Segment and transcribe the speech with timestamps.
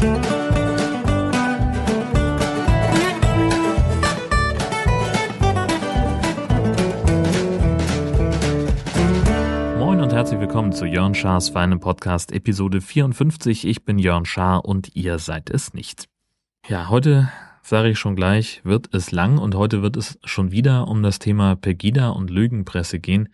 [0.00, 0.14] Moin
[10.00, 13.66] und herzlich willkommen zu Jörn Schars Feinem Podcast Episode 54.
[13.66, 16.08] Ich bin Jörn Schaar und ihr seid es nicht.
[16.66, 17.30] Ja, heute
[17.60, 21.18] sage ich schon gleich, wird es lang und heute wird es schon wieder um das
[21.18, 23.28] Thema Pegida und Lügenpresse gehen,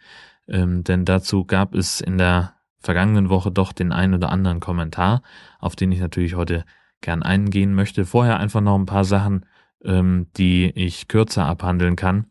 [0.48, 2.55] ähm, denn dazu gab es in der
[2.86, 5.20] vergangenen Woche doch den einen oder anderen Kommentar,
[5.58, 6.64] auf den ich natürlich heute
[7.02, 8.06] gern eingehen möchte.
[8.06, 9.44] Vorher einfach noch ein paar Sachen,
[9.84, 12.30] ähm, die ich kürzer abhandeln kann.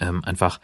[0.00, 0.60] Ähm, einfach,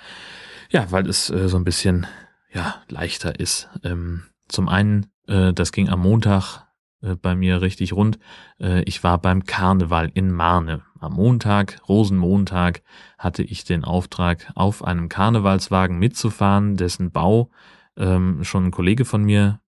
[0.70, 2.06] ja, weil es äh, so ein bisschen
[2.52, 3.68] ja, leichter ist.
[3.84, 6.66] Ähm, zum einen, äh, das ging am Montag
[7.02, 8.18] äh, bei mir richtig rund.
[8.58, 10.82] Äh, ich war beim Karneval in Marne.
[11.00, 12.82] Am Montag, Rosenmontag,
[13.18, 17.50] hatte ich den Auftrag, auf einem Karnevalswagen mitzufahren, dessen Bau
[17.96, 19.60] ähm, schon ein Kollege von mir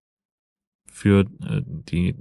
[0.98, 2.16] für äh, die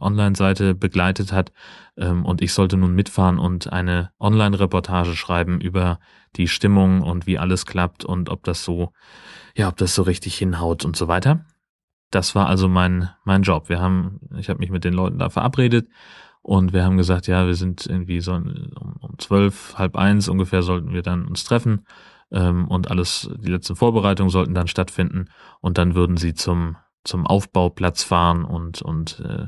[0.00, 1.52] Online-Seite begleitet hat.
[1.96, 5.98] Ähm, und ich sollte nun mitfahren und eine Online-Reportage schreiben über
[6.36, 8.92] die Stimmung und wie alles klappt und ob das so,
[9.56, 11.44] ja, ob das so richtig hinhaut und so weiter.
[12.10, 13.68] Das war also mein, mein Job.
[13.68, 15.88] Wir haben, ich habe mich mit den Leuten da verabredet
[16.42, 20.62] und wir haben gesagt, ja, wir sind irgendwie so um, um zwölf, halb eins ungefähr
[20.62, 21.84] sollten wir dann uns treffen
[22.30, 25.26] ähm, und alles, die letzten Vorbereitungen sollten dann stattfinden
[25.60, 29.46] und dann würden sie zum, zum Aufbauplatz fahren und, und äh,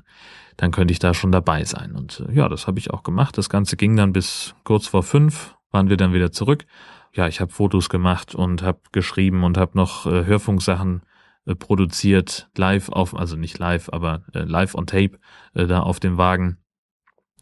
[0.56, 1.92] dann könnte ich da schon dabei sein.
[1.92, 3.38] Und äh, ja, das habe ich auch gemacht.
[3.38, 6.66] Das Ganze ging dann bis kurz vor fünf, waren wir dann wieder zurück.
[7.12, 11.02] Ja, ich habe Fotos gemacht und habe geschrieben und habe noch äh, Hörfunksachen
[11.46, 15.18] äh, produziert, live auf, also nicht live, aber äh, live on tape
[15.54, 16.58] äh, da auf dem Wagen.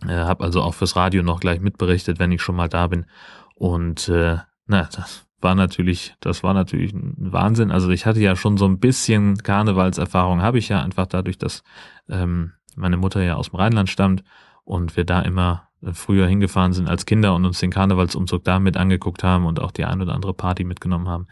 [0.07, 3.07] Äh, habe also auch fürs Radio noch gleich mitberichtet, wenn ich schon mal da bin.
[3.55, 7.71] Und äh, na, das war natürlich, das war natürlich ein Wahnsinn.
[7.71, 11.63] Also ich hatte ja schon so ein bisschen Karnevalserfahrung, habe ich ja einfach dadurch, dass
[12.09, 14.25] ähm, meine Mutter ja aus dem Rheinland stammt
[14.65, 18.59] und wir da immer äh, früher hingefahren sind als Kinder und uns den Karnevalsumzug da
[18.59, 21.27] mit angeguckt haben und auch die ein oder andere Party mitgenommen haben.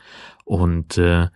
[0.45, 1.29] Und äh,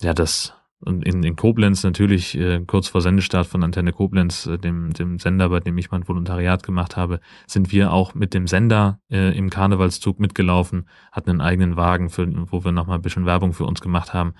[0.00, 0.54] ja, das
[0.84, 5.18] und in, in Koblenz natürlich äh, kurz vor Sendestart von Antenne Koblenz, äh, dem, dem
[5.18, 9.36] Sender, bei dem ich mein Volontariat gemacht habe, sind wir auch mit dem Sender äh,
[9.36, 13.64] im Karnevalszug mitgelaufen, hatten einen eigenen Wagen, für, wo wir nochmal ein bisschen Werbung für
[13.64, 14.34] uns gemacht haben.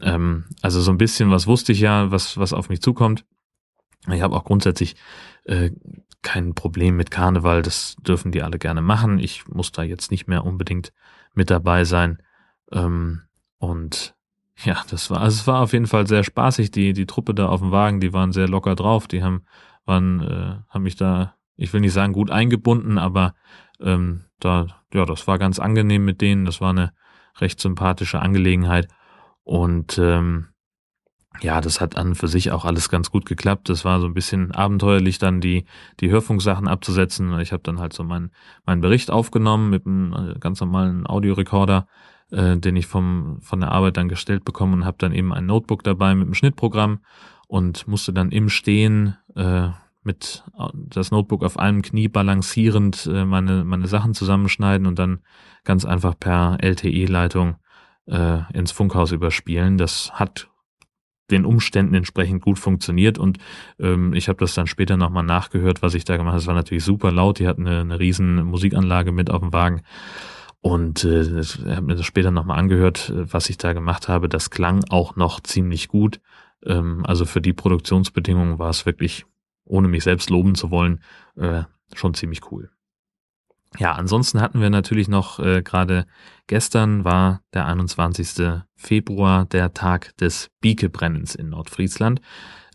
[0.00, 3.24] Ähm, also so ein bisschen was wusste ich ja, was, was auf mich zukommt.
[4.12, 4.94] Ich habe auch grundsätzlich
[5.44, 5.70] äh,
[6.22, 9.18] kein Problem mit Karneval, das dürfen die alle gerne machen.
[9.18, 10.92] Ich muss da jetzt nicht mehr unbedingt
[11.34, 12.22] mit dabei sein.
[12.72, 13.22] Ähm,
[13.58, 14.14] und
[14.64, 16.70] ja, das war, also es war auf jeden Fall sehr spaßig.
[16.70, 19.06] Die, die Truppe da auf dem Wagen, die waren sehr locker drauf.
[19.06, 19.44] Die haben,
[19.84, 23.34] waren, äh, haben mich da, ich will nicht sagen gut eingebunden, aber
[23.80, 26.44] ähm, da, ja, das war ganz angenehm mit denen.
[26.44, 26.92] Das war eine
[27.40, 28.88] recht sympathische Angelegenheit.
[29.44, 30.48] Und ähm,
[31.40, 33.68] ja, das hat an für sich auch alles ganz gut geklappt.
[33.68, 35.66] Das war so ein bisschen abenteuerlich, dann die,
[36.00, 37.38] die Hörfunksachen abzusetzen.
[37.38, 38.32] Ich habe dann halt so meinen
[38.66, 41.86] meinen Bericht aufgenommen mit einem äh, ganz normalen Audiorekorder
[42.30, 45.46] äh, den ich vom, von der Arbeit dann gestellt bekommen und habe dann eben ein
[45.46, 47.00] Notebook dabei mit einem Schnittprogramm
[47.46, 49.68] und musste dann im Stehen äh,
[50.02, 50.44] mit
[50.74, 55.20] das Notebook auf einem Knie balancierend äh, meine, meine Sachen zusammenschneiden und dann
[55.64, 57.56] ganz einfach per LTE-Leitung
[58.06, 59.76] äh, ins Funkhaus überspielen.
[59.76, 60.48] Das hat
[61.30, 63.38] den Umständen entsprechend gut funktioniert und
[63.78, 66.40] ähm, ich habe das dann später nochmal nachgehört, was ich da gemacht habe.
[66.40, 69.82] Es war natürlich super laut, die hatten eine, eine riesen Musikanlage mit auf dem Wagen
[70.60, 74.28] und äh, ich habe mir das später nochmal angehört, äh, was ich da gemacht habe.
[74.28, 76.20] Das klang auch noch ziemlich gut.
[76.64, 79.24] Ähm, also für die Produktionsbedingungen war es wirklich,
[79.64, 81.00] ohne mich selbst loben zu wollen,
[81.36, 81.62] äh,
[81.94, 82.70] schon ziemlich cool.
[83.78, 86.06] Ja, ansonsten hatten wir natürlich noch äh, gerade
[86.46, 88.62] gestern war der 21.
[88.76, 92.22] Februar, der Tag des Biekebrennens in Nordfriesland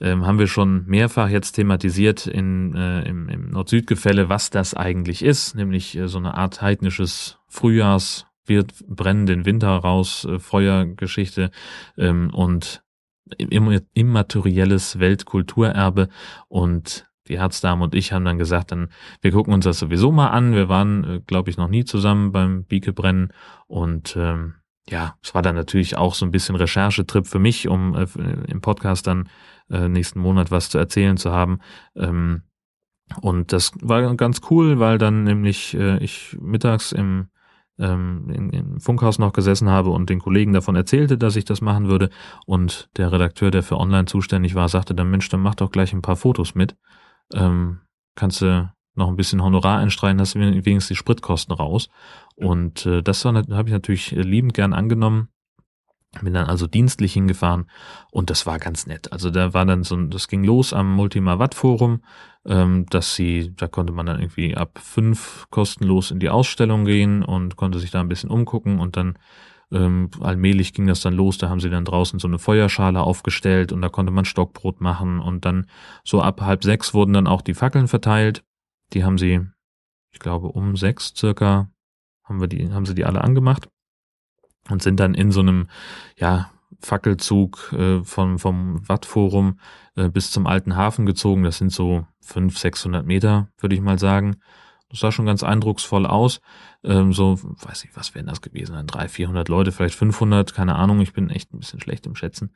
[0.04, 5.24] ähm, haben wir schon mehrfach jetzt thematisiert in, äh, im, im Nord-Süd-Gefälle, was das eigentlich
[5.24, 11.52] ist, nämlich äh, so eine Art heidnisches Frühjahrs, wird brennen den Winter raus, äh, Feuergeschichte
[11.98, 12.84] ähm, und
[13.38, 16.10] immaterielles Weltkulturerbe
[16.50, 18.90] und die Herzdame und ich haben dann gesagt, dann
[19.22, 20.54] wir gucken uns das sowieso mal an.
[20.54, 23.32] Wir waren, äh, glaube ich, noch nie zusammen beim Biekebrennen
[23.68, 24.56] und ähm,
[24.90, 28.08] ja, es war dann natürlich auch so ein bisschen Recherchetrip für mich, um äh,
[28.48, 29.30] im Podcast dann
[29.70, 31.60] äh, nächsten Monat was zu erzählen zu haben.
[31.96, 32.42] Ähm,
[33.22, 37.28] und das war ganz cool, weil dann nämlich äh, ich mittags im,
[37.80, 41.62] ähm, in, im Funkhaus noch gesessen habe und den Kollegen davon erzählte, dass ich das
[41.62, 42.10] machen würde.
[42.46, 45.94] Und der Redakteur, der für online zuständig war, sagte dann, Mensch, dann mach doch gleich
[45.94, 46.76] ein paar Fotos mit.
[47.34, 47.80] Ähm,
[48.16, 51.90] kannst du noch ein bisschen Honorar einstreichen, hast du wenigstens die Spritkosten raus.
[52.36, 55.30] Und äh, das habe ich natürlich liebend gern angenommen
[56.22, 57.66] Bin dann also dienstlich hingefahren
[58.12, 59.12] und das war ganz nett.
[59.12, 62.04] Also da war dann so, das ging los am Multima Watt Forum,
[62.46, 67.24] ähm, dass sie, da konnte man dann irgendwie ab fünf kostenlos in die Ausstellung gehen
[67.24, 69.18] und konnte sich da ein bisschen umgucken und dann
[69.72, 71.40] ähm, allmählich ging das dann los.
[71.40, 75.20] Da haben sie dann draußen so eine Feuerschale aufgestellt und da konnte man Stockbrot machen
[75.20, 75.66] und dann
[76.04, 78.44] so ab halb sechs wurden dann auch die Fackeln verteilt.
[78.94, 79.42] Die haben sie,
[80.12, 81.72] ich glaube, um sechs circa
[82.24, 83.68] haben wir die, haben sie die alle angemacht
[84.70, 85.68] und sind dann in so einem,
[86.18, 86.50] ja,
[86.84, 89.60] Fackelzug äh, vom, vom Wattforum
[89.96, 91.44] äh, bis zum alten Hafen gezogen.
[91.44, 94.38] Das sind so 500, 600 Meter, würde ich mal sagen.
[94.90, 96.42] Das sah schon ganz eindrucksvoll aus.
[96.84, 98.74] Ähm, so, weiß ich, was wären das gewesen?
[98.74, 101.02] Dann 300, 400 Leute, vielleicht 500, keine Ahnung.
[101.02, 102.54] Ich bin echt ein bisschen schlecht im Schätzen.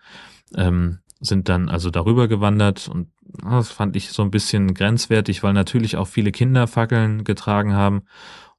[0.56, 3.10] Ähm, sind dann also darüber gewandert und
[3.44, 8.04] das fand ich so ein bisschen grenzwertig, weil natürlich auch viele Kinder Fackeln getragen haben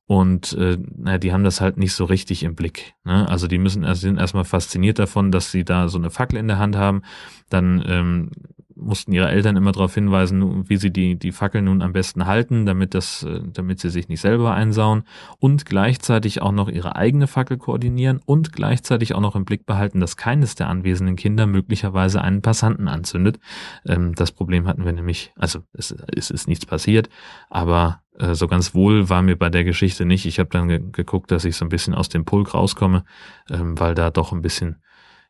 [0.08, 2.94] und äh, naja, die haben das halt nicht so richtig im Blick.
[3.04, 3.28] Ne?
[3.28, 6.48] Also die müssen, also sind erstmal fasziniert davon, dass sie da so eine Fackel in
[6.48, 7.02] der Hand haben.
[7.50, 8.30] Dann ähm,
[8.80, 12.66] mussten ihre Eltern immer darauf hinweisen, wie sie die, die Fackel nun am besten halten,
[12.66, 15.04] damit das, äh, damit sie sich nicht selber einsauen
[15.38, 20.00] und gleichzeitig auch noch ihre eigene Fackel koordinieren und gleichzeitig auch noch im Blick behalten,
[20.00, 23.38] dass keines der anwesenden Kinder möglicherweise einen Passanten anzündet.
[23.86, 27.08] Ähm, das Problem hatten wir nämlich, also es, es ist nichts passiert,
[27.50, 30.26] aber äh, so ganz wohl war mir bei der Geschichte nicht.
[30.26, 33.04] Ich habe dann ge geguckt, dass ich so ein bisschen aus dem Pulk rauskomme,
[33.50, 34.76] ähm, weil da doch ein bisschen,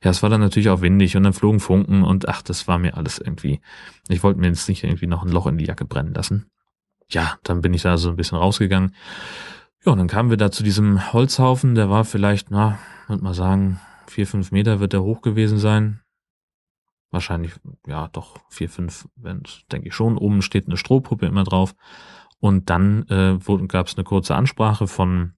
[0.03, 2.79] ja, es war dann natürlich auch windig und dann flogen Funken und ach, das war
[2.79, 3.61] mir alles irgendwie.
[4.09, 6.51] Ich wollte mir jetzt nicht irgendwie noch ein Loch in die Jacke brennen lassen.
[7.11, 8.95] Ja, dann bin ich da so ein bisschen rausgegangen.
[9.85, 12.79] Ja, und dann kamen wir da zu diesem Holzhaufen, der war vielleicht, na,
[13.09, 16.01] würde mal sagen, vier, fünf Meter wird der hoch gewesen sein.
[17.11, 17.55] Wahrscheinlich,
[17.87, 20.19] ja, doch vier, fünf, denke ich schon.
[20.19, 21.75] Oben steht eine Strohpuppe immer drauf.
[22.39, 25.33] Und dann äh, gab es eine kurze Ansprache von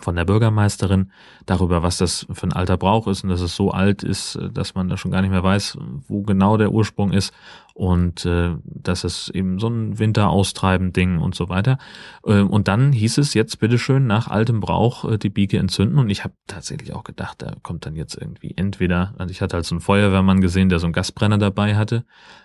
[0.00, 1.10] von der Bürgermeisterin
[1.46, 4.50] darüber, was das für ein alter Brauch ist und dass es so alt ist, äh,
[4.50, 5.78] dass man da schon gar nicht mehr weiß,
[6.08, 7.32] wo genau der Ursprung ist
[7.74, 11.78] und äh, dass es eben so ein Winteraustreiben-Ding und so weiter.
[12.24, 16.08] Äh, und dann hieß es jetzt bitteschön nach altem Brauch äh, die Biege entzünden und
[16.08, 19.66] ich habe tatsächlich auch gedacht, da kommt dann jetzt irgendwie entweder, also ich hatte halt
[19.66, 22.04] so einen Feuerwehrmann gesehen, der so einen Gasbrenner dabei hatte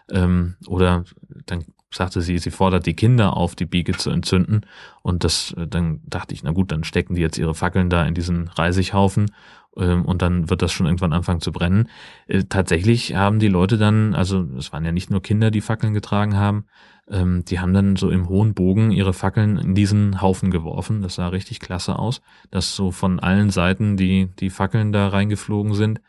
[0.09, 1.05] ähm, oder
[1.45, 4.61] dann sagte sie, sie fordert die Kinder auf, die Biege zu entzünden.
[5.01, 8.05] Und das, äh, dann dachte ich, na gut, dann stecken die jetzt ihre Fackeln da
[8.05, 9.31] in diesen Reisighaufen
[9.77, 11.89] ähm, und dann wird das schon irgendwann anfangen zu brennen.
[12.27, 15.93] Äh, tatsächlich haben die Leute dann, also es waren ja nicht nur Kinder, die Fackeln
[15.93, 16.65] getragen haben,
[17.09, 21.01] ähm, die haben dann so im hohen Bogen ihre Fackeln in diesen Haufen geworfen.
[21.01, 22.21] Das sah richtig klasse aus,
[22.51, 26.01] dass so von allen Seiten die, die Fackeln da reingeflogen sind.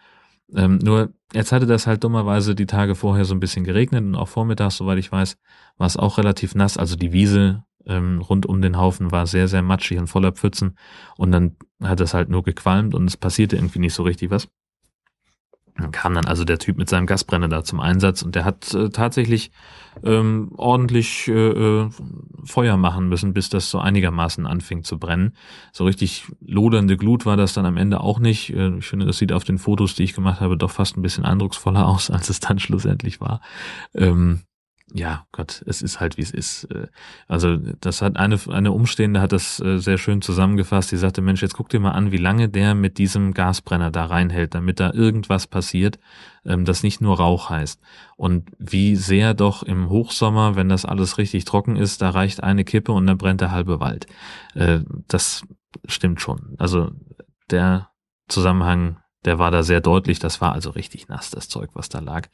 [0.54, 4.14] Ähm, nur jetzt hatte das halt dummerweise die Tage vorher so ein bisschen geregnet und
[4.14, 5.37] auch vormittags, soweit ich weiß,
[5.78, 6.76] war es auch relativ nass.
[6.76, 10.76] Also die Wiese ähm, rund um den Haufen war sehr, sehr matschig und voller Pfützen.
[11.16, 14.49] Und dann hat es halt nur gequalmt und es passierte irgendwie nicht so richtig was.
[15.77, 18.75] Dann kam dann also der Typ mit seinem Gasbrenner da zum Einsatz und der hat
[18.75, 19.51] äh, tatsächlich
[20.05, 21.91] ähm, ordentlich äh, äh,
[22.45, 25.35] Feuer machen müssen, bis das so einigermaßen anfing zu brennen.
[25.73, 28.55] So richtig lodernde Glut war das dann am Ende auch nicht.
[28.55, 31.03] Äh, ich finde, das sieht auf den Fotos, die ich gemacht habe, doch fast ein
[31.03, 33.41] bisschen eindrucksvoller aus, als es dann schlussendlich war.
[33.95, 34.41] Ähm,
[34.94, 36.65] ja, Gott, es ist halt wie es ist.
[36.65, 36.89] Äh,
[37.27, 40.93] also das hat eine eine Umstehende hat das äh, sehr schön zusammengefasst.
[40.93, 44.05] Die sagte, Mensch, jetzt guck dir mal an, wie lange der mit diesem Gasbrenner da
[44.06, 45.99] reinhält, damit da irgendwas passiert,
[46.44, 47.81] ähm, das nicht nur Rauch heißt.
[48.17, 52.64] Und wie sehr doch im Hochsommer, wenn das alles richtig trocken ist, da reicht eine
[52.64, 54.07] Kippe und dann brennt der halbe Wald.
[54.55, 55.47] Äh, das
[55.87, 56.55] stimmt schon.
[56.59, 56.90] Also
[57.50, 57.90] der
[58.28, 60.19] Zusammenhang, der war da sehr deutlich.
[60.19, 62.28] Das war also richtig nass, das Zeug, was da lag.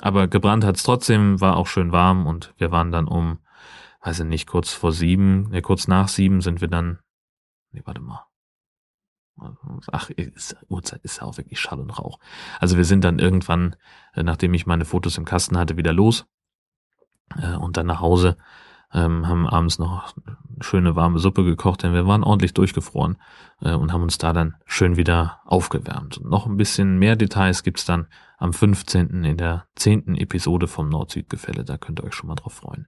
[0.00, 3.38] Aber gebrannt hat's trotzdem, war auch schön warm und wir waren dann um,
[4.02, 6.98] weiß ich nicht, kurz vor sieben, ne, kurz nach sieben sind wir dann,
[7.72, 8.26] nee, warte mal.
[9.90, 10.10] Ach,
[10.68, 12.20] Uhrzeit ist ja auch wirklich Schall und Rauch.
[12.60, 13.74] Also wir sind dann irgendwann,
[14.14, 16.26] äh, nachdem ich meine Fotos im Kasten hatte, wieder los
[17.36, 18.36] äh, und dann nach Hause
[18.94, 20.14] ähm, haben abends noch
[20.60, 23.18] schöne warme Suppe gekocht, denn wir waren ordentlich durchgefroren
[23.60, 26.18] äh, und haben uns da dann schön wieder aufgewärmt.
[26.18, 28.06] Und noch ein bisschen mehr Details gibt's dann
[28.38, 29.24] am 15.
[29.24, 30.16] in der 10.
[30.16, 31.64] Episode vom Nord-Süd-Gefälle.
[31.64, 32.86] Da könnt ihr euch schon mal drauf freuen.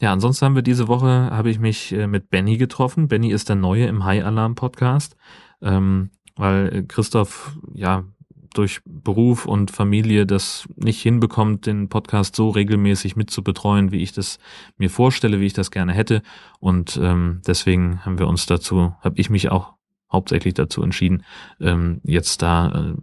[0.00, 3.08] Ja, ansonsten haben wir diese Woche, habe ich mich äh, mit Benny getroffen.
[3.08, 5.16] Benny ist der Neue im High Alarm Podcast,
[5.62, 8.04] ähm, weil Christoph ja
[8.52, 14.38] durch Beruf und Familie das nicht hinbekommt, den Podcast so regelmäßig mitzubetreuen, wie ich das
[14.76, 16.22] mir vorstelle, wie ich das gerne hätte.
[16.60, 19.74] Und ähm, deswegen haben wir uns dazu, habe ich mich auch
[20.12, 21.24] hauptsächlich dazu entschieden,
[21.60, 22.94] ähm, jetzt da äh,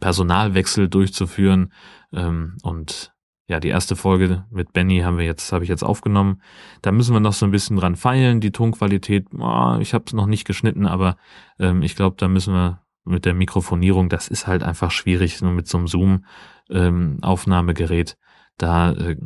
[0.00, 1.72] Personalwechsel durchzuführen.
[2.12, 3.12] Ähm, und
[3.48, 6.42] ja, die erste Folge mit Benny haben wir jetzt, habe ich jetzt aufgenommen.
[6.82, 8.40] Da müssen wir noch so ein bisschen dran feilen.
[8.40, 11.16] Die Tonqualität, oh, ich habe es noch nicht geschnitten, aber
[11.58, 15.52] ähm, ich glaube, da müssen wir mit der Mikrofonierung, das ist halt einfach schwierig, nur
[15.52, 18.10] mit so einem Zoom-Aufnahmegerät.
[18.10, 18.16] Ähm,
[18.58, 19.16] da, äh,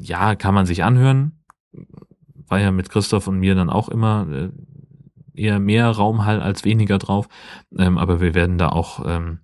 [0.00, 1.44] ja, kann man sich anhören.
[2.48, 4.50] War ja mit Christoph und mir dann auch immer äh,
[5.34, 7.28] eher mehr Raumhall als weniger drauf.
[7.76, 9.40] Ähm, aber wir werden da auch ähm,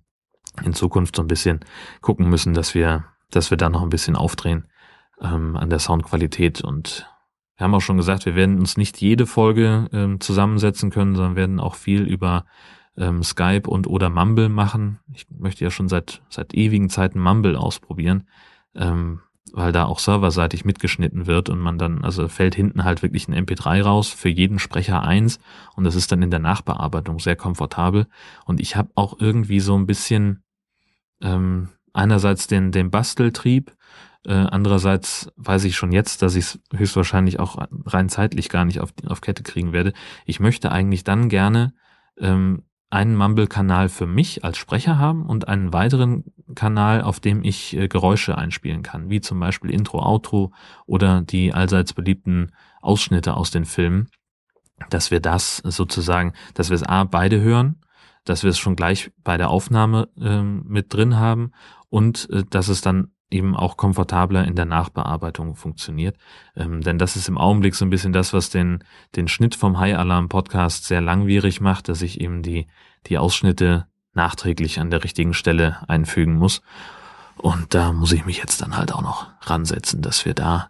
[0.63, 1.59] in Zukunft so ein bisschen
[2.01, 4.67] gucken müssen, dass wir, dass wir da noch ein bisschen aufdrehen
[5.21, 6.61] ähm, an der Soundqualität.
[6.61, 7.09] Und
[7.57, 11.35] wir haben auch schon gesagt, wir werden uns nicht jede Folge ähm, zusammensetzen können, sondern
[11.35, 12.45] werden auch viel über
[12.97, 14.99] ähm, Skype und oder Mumble machen.
[15.13, 18.27] Ich möchte ja schon seit, seit ewigen Zeiten Mumble ausprobieren,
[18.73, 19.21] ähm,
[19.51, 23.35] weil da auch serverseitig mitgeschnitten wird und man dann, also fällt hinten halt wirklich ein
[23.35, 25.39] MP3 raus, für jeden Sprecher eins
[25.75, 28.07] und das ist dann in der Nachbearbeitung sehr komfortabel.
[28.45, 30.43] Und ich habe auch irgendwie so ein bisschen
[31.21, 33.75] ähm, einerseits den, den Basteltrieb,
[34.25, 38.79] äh, andererseits weiß ich schon jetzt, dass ich es höchstwahrscheinlich auch rein zeitlich gar nicht
[38.79, 39.93] auf, auf Kette kriegen werde.
[40.25, 41.73] Ich möchte eigentlich dann gerne
[42.17, 42.63] ähm,
[42.95, 46.23] einen Mumble-Kanal für mich als Sprecher haben und einen weiteren
[46.55, 50.53] Kanal, auf dem ich äh, Geräusche einspielen kann, wie zum Beispiel Intro, Outro
[50.85, 54.07] oder die allseits beliebten Ausschnitte aus den Filmen,
[54.89, 57.81] dass wir das sozusagen, dass wir es A beide hören,
[58.23, 61.51] dass wir es schon gleich bei der Aufnahme äh, mit drin haben
[61.89, 66.17] und äh, dass es dann eben auch komfortabler in der Nachbearbeitung funktioniert.
[66.55, 68.83] Ähm, denn das ist im Augenblick so ein bisschen das, was den,
[69.15, 72.67] den Schnitt vom High Alarm Podcast sehr langwierig macht, dass ich eben die,
[73.07, 76.61] die Ausschnitte nachträglich an der richtigen Stelle einfügen muss.
[77.37, 80.69] Und da muss ich mich jetzt dann halt auch noch ransetzen, dass wir da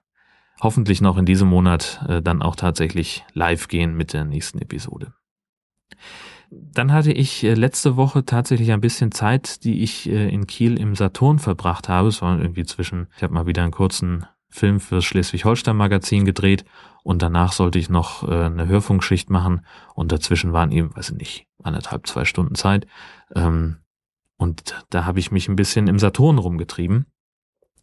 [0.61, 5.13] hoffentlich noch in diesem Monat äh, dann auch tatsächlich live gehen mit der nächsten Episode.
[6.51, 10.79] Dann hatte ich äh, letzte Woche tatsächlich ein bisschen Zeit, die ich äh, in Kiel
[10.79, 12.07] im Saturn verbracht habe.
[12.07, 16.65] Es war irgendwie zwischen, ich habe mal wieder einen kurzen Film fürs Schleswig-Holstein-Magazin gedreht
[17.03, 21.17] und danach sollte ich noch äh, eine Hörfunkschicht machen und dazwischen waren eben, weiß ich
[21.17, 22.87] nicht, anderthalb, zwei Stunden Zeit.
[23.35, 23.77] Ähm,
[24.37, 27.05] und da habe ich mich ein bisschen im Saturn rumgetrieben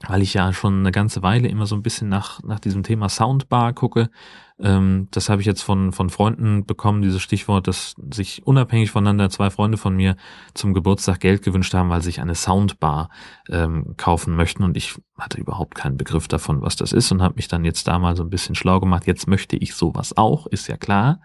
[0.09, 3.09] weil ich ja schon eine ganze Weile immer so ein bisschen nach, nach diesem Thema
[3.09, 4.11] Soundbar gucke.
[4.59, 9.30] Ähm, das habe ich jetzt von, von Freunden bekommen, dieses Stichwort, dass sich unabhängig voneinander
[9.30, 10.16] zwei Freunde von mir
[10.54, 13.11] zum Geburtstag Geld gewünscht haben, weil sie sich eine Soundbar
[13.49, 14.64] ähm, kaufen möchten.
[14.64, 17.88] Und ich hatte überhaupt keinen Begriff davon, was das ist und habe mich dann jetzt
[17.88, 19.06] da mal so ein bisschen schlau gemacht.
[19.06, 21.21] Jetzt möchte ich sowas auch, ist ja klar.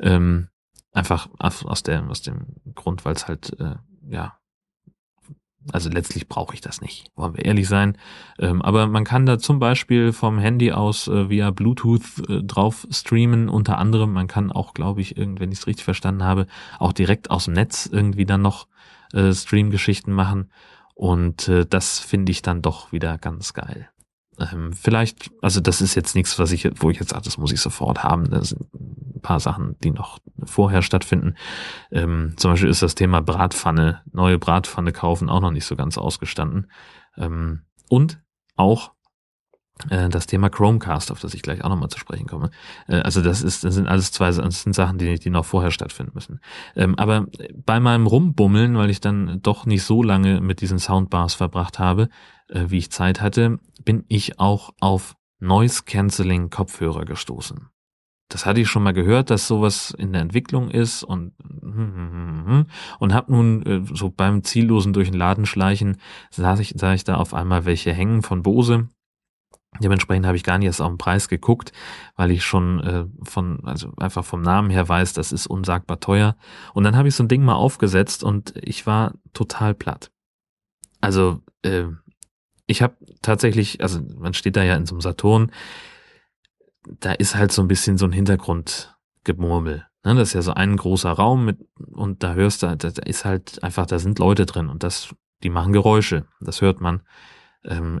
[0.00, 0.48] Ähm,
[0.92, 3.76] einfach aus, der, aus dem Grund, weil es halt, äh,
[4.08, 4.38] ja,
[5.72, 7.96] also letztlich brauche ich das nicht, wollen wir ehrlich sein.
[8.38, 12.86] Ähm, aber man kann da zum Beispiel vom Handy aus äh, via Bluetooth äh, drauf
[12.90, 13.48] streamen.
[13.48, 16.46] Unter anderem, man kann auch, glaube ich, wenn ich es richtig verstanden habe,
[16.78, 18.66] auch direkt aus dem Netz irgendwie dann noch
[19.12, 20.50] äh, Stream-Geschichten machen.
[20.94, 23.88] Und äh, das finde ich dann doch wieder ganz geil.
[24.38, 27.52] Ähm, vielleicht, also das ist jetzt nichts, was ich, wo ich jetzt sage, das muss
[27.52, 28.30] ich sofort haben.
[28.30, 28.56] Das
[29.20, 31.34] paar Sachen, die noch vorher stattfinden.
[31.90, 35.98] Ähm, zum Beispiel ist das Thema Bratpfanne, neue Bratpfanne kaufen, auch noch nicht so ganz
[35.98, 36.70] ausgestanden.
[37.16, 38.20] Ähm, und
[38.56, 38.92] auch
[39.90, 42.50] äh, das Thema Chromecast, auf das ich gleich auch nochmal zu sprechen komme.
[42.88, 45.70] Äh, also das ist, das sind alles zwei, das sind Sachen, die, die noch vorher
[45.70, 46.40] stattfinden müssen.
[46.74, 47.26] Ähm, aber
[47.64, 52.08] bei meinem Rumbummeln, weil ich dann doch nicht so lange mit diesen Soundbars verbracht habe,
[52.48, 57.68] äh, wie ich Zeit hatte, bin ich auch auf Noise Cancelling Kopfhörer gestoßen.
[58.28, 61.32] Das hatte ich schon mal gehört, dass sowas in der Entwicklung ist und
[62.98, 65.98] und habe nun so beim ziellosen durch den Laden schleichen
[66.30, 68.88] sah ich, sah ich da auf einmal welche hängen von Bose
[69.80, 71.72] Dementsprechend habe ich gar nicht erst auf den Preis geguckt,
[72.16, 76.36] weil ich schon äh, von, also einfach vom Namen her weiß, das ist unsagbar teuer.
[76.74, 80.10] Und dann habe ich so ein Ding mal aufgesetzt und ich war total platt.
[81.00, 81.84] Also, äh,
[82.66, 85.52] ich habe tatsächlich, also man steht da ja in so einem Saturn,
[87.00, 89.86] da ist halt so ein bisschen so ein Hintergrundgemurmel.
[90.04, 90.14] Ne?
[90.14, 91.58] Das ist ja so ein großer Raum mit,
[91.90, 95.50] und da hörst du, da ist halt einfach, da sind Leute drin und das, die
[95.50, 96.26] machen Geräusche.
[96.40, 97.02] Das hört man.
[97.64, 98.00] Ähm,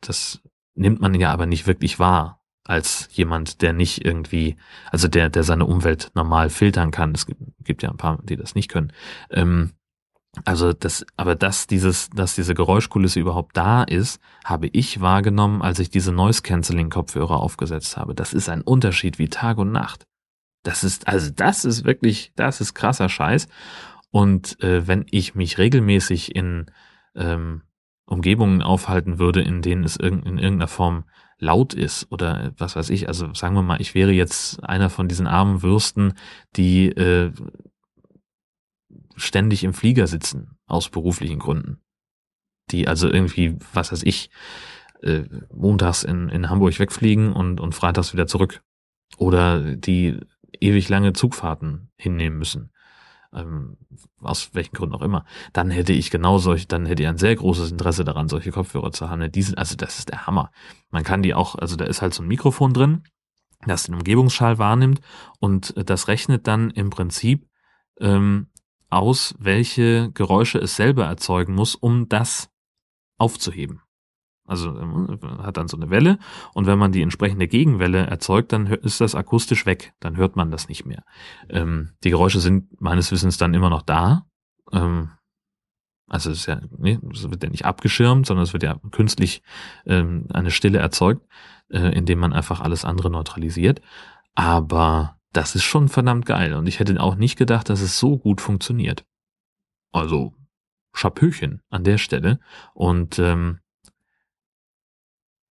[0.00, 0.40] das
[0.74, 4.56] nimmt man ja aber nicht wirklich wahr als jemand, der nicht irgendwie,
[4.90, 7.12] also der, der seine Umwelt normal filtern kann.
[7.12, 8.92] Es gibt, gibt ja ein paar, die das nicht können.
[9.30, 9.72] Ähm,
[10.44, 15.78] also das, aber dass dieses, dass diese Geräuschkulisse überhaupt da ist, habe ich wahrgenommen, als
[15.78, 18.14] ich diese Noise Cancelling Kopfhörer aufgesetzt habe.
[18.14, 20.04] Das ist ein Unterschied wie Tag und Nacht.
[20.62, 23.48] Das ist, also das ist wirklich, das ist krasser Scheiß.
[24.10, 26.66] Und äh, wenn ich mich regelmäßig in
[27.14, 27.62] ähm,
[28.06, 31.04] Umgebungen aufhalten würde, in denen es in irgendeiner Form
[31.38, 33.08] laut ist oder was weiß ich.
[33.08, 36.14] Also sagen wir mal, ich wäre jetzt einer von diesen armen Würsten,
[36.56, 37.32] die äh,
[39.28, 41.80] ständig im Flieger sitzen aus beruflichen Gründen.
[42.70, 44.30] Die also irgendwie, was weiß ich,
[45.02, 45.22] äh,
[45.54, 48.62] montags in, in Hamburg wegfliegen und, und freitags wieder zurück.
[49.16, 50.20] Oder die
[50.60, 52.72] ewig lange Zugfahrten hinnehmen müssen.
[53.32, 53.76] ähm,
[54.20, 57.36] aus welchen Gründen auch immer, dann hätte ich genau solche, dann hätte ich ein sehr
[57.36, 59.30] großes Interesse daran, solche Kopfhörer zu haben.
[59.30, 60.50] Die sind, also das ist der Hammer.
[60.90, 63.02] Man kann die auch, also da ist halt so ein Mikrofon drin,
[63.66, 65.00] das den Umgebungsschall wahrnimmt
[65.40, 67.46] und das rechnet dann im Prinzip
[68.00, 68.48] ähm,
[68.88, 72.50] aus, welche Geräusche es selber erzeugen muss, um das
[73.18, 73.82] aufzuheben.
[74.48, 76.18] Also ähm, hat dann so eine Welle
[76.54, 80.50] und wenn man die entsprechende Gegenwelle erzeugt, dann ist das akustisch weg, dann hört man
[80.50, 81.04] das nicht mehr.
[81.50, 84.26] Ähm, die Geräusche sind meines Wissens dann immer noch da.
[84.72, 85.10] Ähm,
[86.08, 89.42] also es ist ja, nee, es wird ja nicht abgeschirmt, sondern es wird ja künstlich
[89.84, 91.26] ähm, eine Stille erzeugt,
[91.68, 93.82] äh, indem man einfach alles andere neutralisiert.
[94.34, 98.18] Aber das ist schon verdammt geil und ich hätte auch nicht gedacht, dass es so
[98.18, 99.04] gut funktioniert.
[99.92, 100.34] Also
[100.92, 102.40] Schapöchen an der Stelle
[102.74, 103.60] und ähm,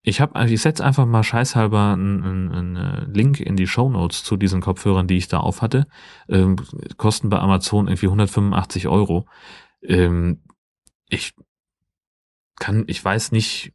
[0.06, 4.22] ich habe, ich setze einfach mal scheißhalber einen, einen, einen Link in die Show Notes
[4.22, 5.86] zu diesen Kopfhörern, die ich da auf hatte.
[6.28, 6.56] Ähm,
[6.98, 9.26] kosten bei Amazon irgendwie 185 Euro.
[9.80, 10.42] Ähm,
[11.08, 11.32] ich
[12.56, 13.72] kann, ich weiß nicht,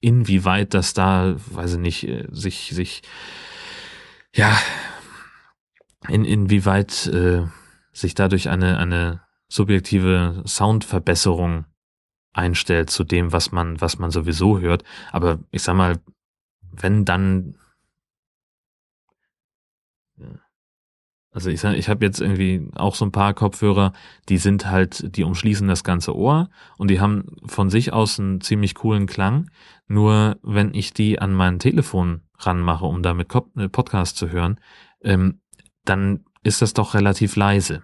[0.00, 3.02] inwieweit das da, weiß ich nicht, äh, sich, sich,
[4.34, 4.58] ja,
[6.08, 7.42] in, inwieweit äh,
[7.92, 11.66] sich dadurch eine, eine subjektive Soundverbesserung
[12.32, 14.84] einstellt zu dem, was man, was man sowieso hört.
[15.12, 15.98] Aber ich sag mal,
[16.60, 17.56] wenn dann,
[21.30, 23.92] also ich sag, ich habe jetzt irgendwie auch so ein paar Kopfhörer,
[24.28, 28.40] die sind halt, die umschließen das ganze Ohr und die haben von sich aus einen
[28.40, 29.50] ziemlich coolen Klang.
[29.86, 34.60] Nur wenn ich die an mein Telefon ranmache, um damit äh, Podcast zu hören,
[35.02, 35.40] ähm,
[35.88, 37.82] dann ist das doch relativ leise.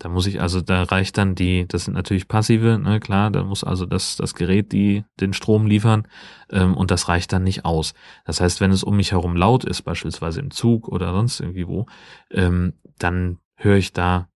[0.00, 3.44] Da muss ich also, da reicht dann die, das sind natürlich passive, ne, klar, da
[3.44, 6.08] muss also das, das Gerät die den Strom liefern
[6.50, 7.92] ähm, und das reicht dann nicht aus.
[8.24, 11.68] Das heißt, wenn es um mich herum laut ist, beispielsweise im Zug oder sonst irgendwie
[11.68, 11.84] wo,
[12.30, 14.28] ähm, dann höre ich da,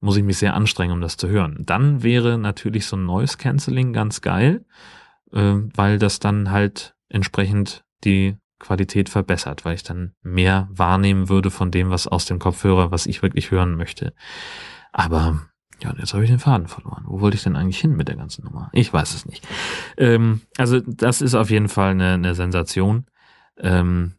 [0.00, 1.64] muss ich mich sehr anstrengen, um das zu hören.
[1.66, 4.64] Dann wäre natürlich so ein Noise Cancelling ganz geil,
[5.32, 11.50] äh, weil das dann halt entsprechend die Qualität verbessert, weil ich dann mehr wahrnehmen würde
[11.50, 14.14] von dem, was aus dem Kopfhörer, was ich wirklich hören möchte.
[14.92, 15.40] Aber
[15.82, 17.04] ja, jetzt habe ich den Faden verloren.
[17.06, 18.70] Wo wollte ich denn eigentlich hin mit der ganzen Nummer?
[18.72, 19.46] Ich weiß es nicht.
[19.96, 23.06] Ähm, also das ist auf jeden Fall eine, eine Sensation.
[23.58, 24.14] Ähm,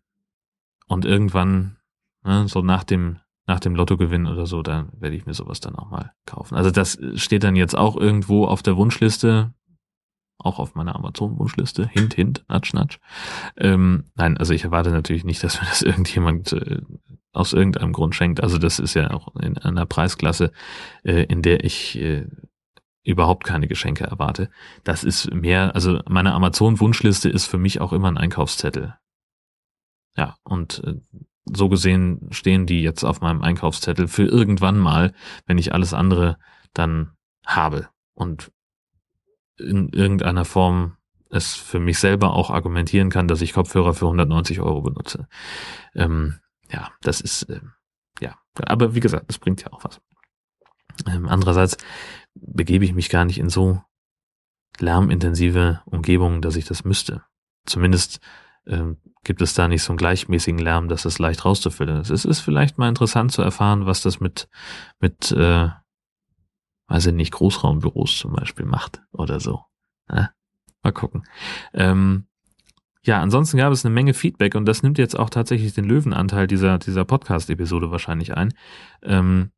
[0.88, 1.78] und irgendwann,
[2.24, 5.76] ne, so nach dem nach dem Lottogewinn oder so, dann werde ich mir sowas dann
[5.76, 6.56] auch mal kaufen.
[6.56, 9.54] Also das steht dann jetzt auch irgendwo auf der Wunschliste,
[10.38, 11.88] auch auf meiner Amazon-Wunschliste.
[11.88, 13.00] Hint, hint, natsch, natsch.
[13.58, 16.82] Ähm, nein, also ich erwarte natürlich nicht, dass mir das irgendjemand äh,
[17.32, 18.42] aus irgendeinem Grund schenkt.
[18.42, 20.52] Also das ist ja auch in einer Preisklasse,
[21.04, 22.28] äh, in der ich äh,
[23.04, 24.50] überhaupt keine Geschenke erwarte.
[24.84, 28.96] Das ist mehr, also meine Amazon-Wunschliste ist für mich auch immer ein Einkaufszettel.
[30.18, 30.96] Ja, und äh,
[31.46, 35.14] so gesehen stehen die jetzt auf meinem Einkaufszettel für irgendwann mal,
[35.46, 36.38] wenn ich alles andere
[36.74, 37.12] dann
[37.46, 38.52] habe und
[39.58, 40.98] in irgendeiner Form
[41.30, 45.28] es für mich selber auch argumentieren kann, dass ich Kopfhörer für 190 Euro benutze.
[45.94, 46.40] Ähm,
[46.72, 47.62] ja, das ist, äh,
[48.20, 50.02] ja, aber wie gesagt, das bringt ja auch was.
[51.08, 51.78] Ähm, andererseits
[52.36, 53.82] begebe ich mich gar nicht in so
[54.80, 57.24] lärmintensive Umgebungen, dass ich das müsste.
[57.66, 58.20] Zumindest
[58.68, 62.10] ähm, gibt es da nicht so einen gleichmäßigen Lärm, dass es leicht rauszufüllen ist.
[62.10, 64.48] Es ist vielleicht mal interessant zu erfahren, was das mit,
[65.00, 65.70] mit, äh,
[66.88, 69.62] weiß ich nicht, Großraumbüros zum Beispiel macht oder so.
[70.10, 70.30] Ja?
[70.84, 71.24] Mal gucken.
[71.74, 72.28] Ähm,
[73.04, 76.48] ja, ansonsten gab es eine Menge Feedback und das nimmt jetzt auch tatsächlich den Löwenanteil
[76.48, 78.54] dieser, dieser Podcast-Episode wahrscheinlich ein.
[79.04, 79.52] Ähm,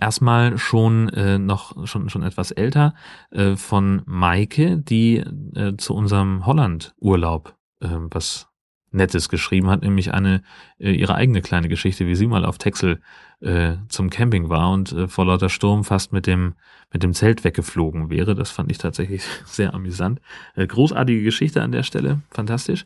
[0.00, 2.94] erstmal schon äh, noch schon schon etwas älter
[3.30, 8.48] äh, von Maike, die äh, zu unserem Holland-Urlaub äh, was
[8.90, 10.42] Nettes geschrieben hat, nämlich eine
[10.78, 13.00] äh, ihre eigene kleine Geschichte, wie sie mal auf Texel
[13.40, 16.54] äh, zum Camping war und äh, vor lauter Sturm fast mit dem
[16.92, 18.34] mit dem Zelt weggeflogen wäre.
[18.34, 20.20] Das fand ich tatsächlich sehr amüsant.
[20.54, 22.84] Äh, großartige Geschichte an der Stelle, fantastisch.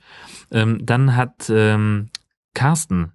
[0.50, 2.10] Ähm, dann hat ähm,
[2.54, 3.12] Carsten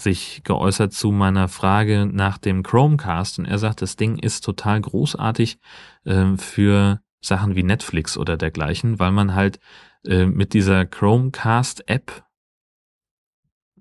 [0.00, 4.80] sich geäußert zu meiner Frage nach dem Chromecast und er sagt, das Ding ist total
[4.80, 5.58] großartig
[6.04, 9.58] äh, für Sachen wie Netflix oder dergleichen, weil man halt
[10.04, 12.24] äh, mit dieser Chromecast-App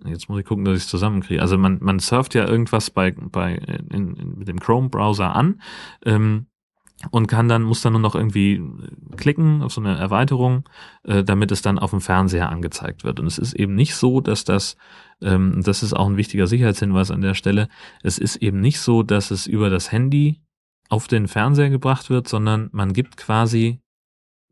[0.06, 1.42] Jetzt muss ich gucken, dass ich es zusammenkriege.
[1.42, 5.62] Also man, man surft ja irgendwas bei, bei in, in, mit dem Chrome-Browser an
[6.06, 6.48] ähm,
[7.12, 8.62] und kann dann, muss dann nur noch irgendwie
[9.18, 10.68] klicken auf so eine Erweiterung,
[11.04, 13.20] äh, damit es dann auf dem Fernseher angezeigt wird.
[13.20, 14.78] Und es ist eben nicht so, dass das,
[15.22, 17.70] ähm, das ist auch ein wichtiger Sicherheitshinweis an der Stelle,
[18.02, 20.42] es ist eben nicht so, dass es über das Handy
[20.90, 23.82] auf den Fernseher gebracht wird, sondern man gibt quasi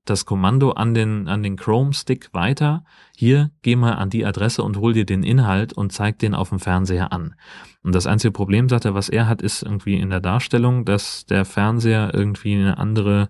[0.06, 2.84] das Kommando an den, an den Chrome-Stick weiter.
[3.16, 6.50] Hier, geh mal an die Adresse und hol dir den Inhalt und zeig den auf
[6.50, 7.36] dem Fernseher an.
[7.84, 11.26] Und das einzige Problem, sagt er, was er hat, ist irgendwie in der Darstellung, dass
[11.26, 13.30] der Fernseher irgendwie eine andere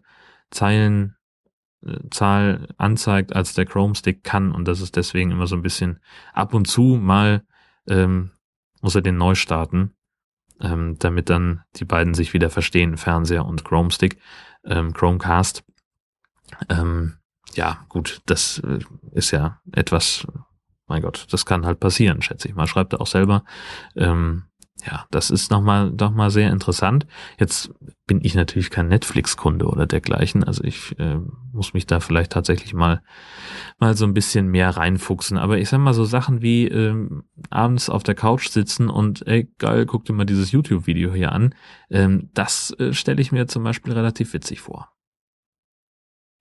[0.52, 1.16] Zeilenzahl
[2.78, 4.52] anzeigt, als der Chrome-Stick kann.
[4.52, 6.00] Und das ist deswegen immer so ein bisschen
[6.34, 7.44] ab und zu mal
[7.88, 8.32] ähm,
[8.82, 9.96] muss er den neu starten
[10.62, 14.18] ähm, damit dann die beiden sich wieder verstehen, Fernseher und Chrome Stick,
[14.64, 15.64] ähm, Chromecast.
[16.70, 17.18] Ähm,
[17.54, 18.80] ja, gut, das äh,
[19.12, 20.28] ist ja etwas,
[20.88, 22.68] mein Gott, das kann halt passieren, schätze ich mal.
[22.68, 23.44] Schreibt er auch selber.
[23.96, 24.44] Ähm,
[24.86, 27.08] ja, das ist nochmal doch mal sehr interessant.
[27.40, 27.72] Jetzt
[28.08, 30.44] bin ich natürlich kein Netflix-Kunde oder dergleichen.
[30.44, 31.18] Also ich äh,
[31.54, 33.02] muss mich da vielleicht tatsächlich mal
[33.80, 35.38] mal so ein bisschen mehr reinfuchsen.
[35.38, 39.50] Aber ich sag mal so Sachen wie ähm, abends auf der Couch sitzen und ey
[39.58, 41.56] geil, guck dir mal dieses YouTube-Video hier an.
[41.90, 44.95] Ähm, das äh, stelle ich mir zum Beispiel relativ witzig vor.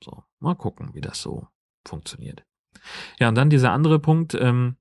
[0.04, 1.48] So, mal gucken, wie das so
[1.86, 2.44] funktioniert.
[3.18, 4.76] Ja, und dann dieser andere Punkt, ähm,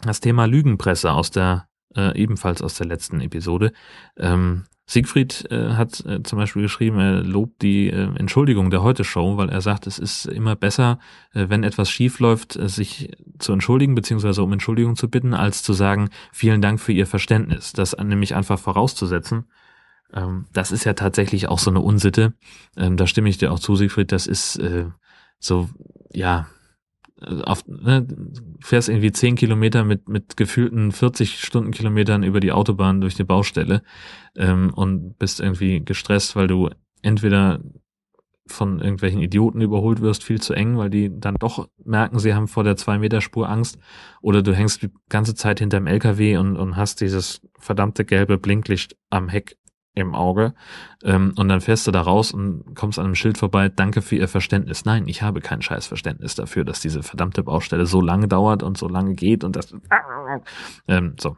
[0.00, 3.72] das Thema Lügenpresse aus der äh, ebenfalls aus der letzten Episode.
[4.16, 9.36] Ähm, Siegfried äh, hat äh, zum Beispiel geschrieben, er lobt die äh, Entschuldigung der Heute-Show,
[9.36, 10.98] weil er sagt, es ist immer besser,
[11.32, 15.62] äh, wenn etwas schief läuft, äh, sich zu entschuldigen beziehungsweise um Entschuldigung zu bitten, als
[15.62, 17.72] zu sagen, vielen Dank für Ihr Verständnis.
[17.74, 19.44] Das nämlich einfach vorauszusetzen.
[20.14, 22.34] Ähm, das ist ja tatsächlich auch so eine Unsitte.
[22.76, 24.12] Ähm, da stimme ich dir auch zu, Siegfried.
[24.12, 24.86] Das ist äh,
[25.38, 25.68] so,
[26.12, 26.46] ja,
[27.44, 28.06] auf, ne,
[28.60, 33.82] fährst irgendwie zehn Kilometer mit, mit gefühlten 40 Stundenkilometern über die Autobahn durch die Baustelle
[34.36, 36.70] ähm, und bist irgendwie gestresst, weil du
[37.02, 37.60] entweder
[38.46, 42.46] von irgendwelchen Idioten überholt wirst, viel zu eng, weil die dann doch merken, sie haben
[42.46, 43.78] vor der Zwei-Meter-Spur Angst,
[44.20, 48.96] oder du hängst die ganze Zeit hinterm LKW und, und hast dieses verdammte gelbe Blinklicht
[49.08, 49.56] am Heck
[49.94, 50.54] im Auge.
[51.02, 54.16] Ähm, und dann fährst du da raus und kommst an einem Schild vorbei, danke für
[54.16, 54.84] Ihr Verständnis.
[54.84, 58.76] Nein, ich habe kein scheiß Verständnis dafür, dass diese verdammte Baustelle so lange dauert und
[58.76, 59.74] so lange geht und das
[60.88, 61.36] ähm, so.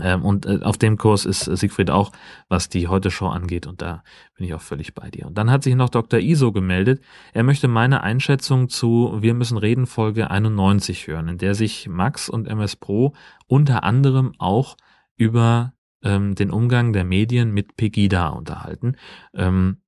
[0.00, 2.10] Ähm, und äh, auf dem Kurs ist äh, Siegfried auch,
[2.48, 4.02] was die Heute-Show angeht, und da
[4.36, 5.26] bin ich auch völlig bei dir.
[5.26, 6.18] Und dann hat sich noch Dr.
[6.18, 7.00] Iso gemeldet.
[7.32, 12.28] Er möchte meine Einschätzung zu Wir müssen reden Folge 91 hören, in der sich Max
[12.28, 13.12] und MS Pro
[13.46, 14.76] unter anderem auch
[15.16, 18.96] über ähm, den Umgang der Medien mit Pegida unterhalten.
[19.34, 19.78] Ähm,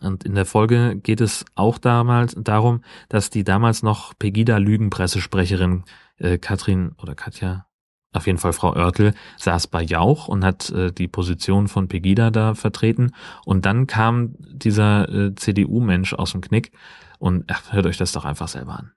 [0.00, 5.84] und in der Folge geht es auch damals darum, dass die damals noch Pegida-Lügenpressesprecherin
[6.18, 7.66] äh, Katrin oder Katja,
[8.12, 12.30] auf jeden Fall Frau Oertel, saß bei Jauch und hat äh, die Position von Pegida
[12.30, 13.12] da vertreten.
[13.44, 16.72] Und dann kam dieser äh, CDU-Mensch aus dem Knick
[17.18, 18.92] und ach, hört euch das doch einfach selber an.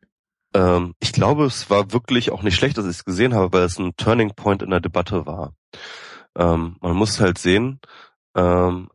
[0.54, 3.64] Ähm, ich glaube, es war wirklich auch nicht schlecht, dass ich es gesehen habe, weil
[3.64, 5.54] es ein Turning Point in der Debatte war.
[6.40, 7.80] Ähm, man muss halt sehen,
[8.36, 8.90] ähm,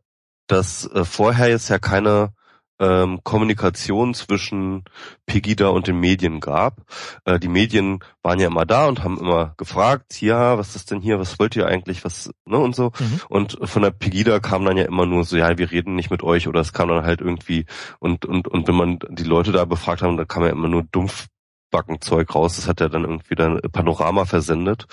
[0.47, 2.33] dass äh, vorher jetzt ja keine
[2.79, 4.83] ähm, Kommunikation zwischen
[5.25, 6.81] Pegida und den Medien gab.
[7.23, 10.99] Äh, die Medien waren ja immer da und haben immer gefragt, ja, was ist denn
[10.99, 12.91] hier, was wollt ihr eigentlich, was, ne, und so.
[12.99, 13.21] Mhm.
[13.29, 16.23] Und von der Pegida kam dann ja immer nur so, ja, wir reden nicht mit
[16.23, 17.65] euch, oder es kam dann halt irgendwie,
[17.99, 20.83] und, und, und wenn man die Leute da befragt haben, dann kam ja immer nur
[20.83, 21.27] dumpf
[21.75, 22.55] Backen-Zeug raus.
[22.55, 24.87] Das hat er dann irgendwie dann Panorama versendet.